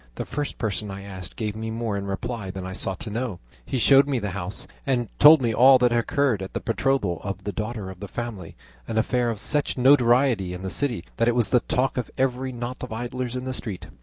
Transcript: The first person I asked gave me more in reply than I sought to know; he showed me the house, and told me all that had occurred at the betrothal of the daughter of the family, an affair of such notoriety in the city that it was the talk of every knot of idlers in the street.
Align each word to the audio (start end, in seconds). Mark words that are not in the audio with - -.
The 0.15 0.25
first 0.25 0.57
person 0.57 0.89
I 0.89 1.03
asked 1.03 1.35
gave 1.35 1.55
me 1.55 1.69
more 1.69 1.95
in 1.95 2.07
reply 2.07 2.49
than 2.49 2.65
I 2.65 2.73
sought 2.73 2.99
to 3.01 3.11
know; 3.11 3.39
he 3.63 3.77
showed 3.77 4.07
me 4.07 4.17
the 4.17 4.31
house, 4.31 4.65
and 4.83 5.09
told 5.19 5.43
me 5.43 5.53
all 5.53 5.77
that 5.77 5.91
had 5.91 5.99
occurred 5.99 6.41
at 6.41 6.53
the 6.53 6.59
betrothal 6.59 7.21
of 7.23 7.43
the 7.43 7.51
daughter 7.51 7.91
of 7.91 7.99
the 7.99 8.07
family, 8.07 8.55
an 8.87 8.97
affair 8.97 9.29
of 9.29 9.39
such 9.39 9.77
notoriety 9.77 10.53
in 10.55 10.63
the 10.63 10.71
city 10.71 11.05
that 11.17 11.27
it 11.27 11.35
was 11.35 11.49
the 11.49 11.59
talk 11.59 11.97
of 11.97 12.09
every 12.17 12.51
knot 12.51 12.77
of 12.81 12.91
idlers 12.91 13.35
in 13.35 13.43
the 13.43 13.53
street. 13.53 13.89